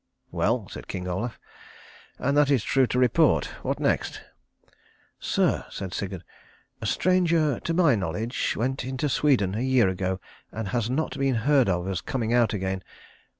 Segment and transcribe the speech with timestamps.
[0.31, 1.39] "Well," said King Olaf,
[2.17, 3.45] "and that is true to report.
[3.61, 4.21] What next?"
[5.19, 6.23] "Sir," said Sigurd,
[6.81, 10.19] "a stranger to my knowledge went into Sweden a year ago,
[10.51, 12.81] and has not been heard of as coming out again.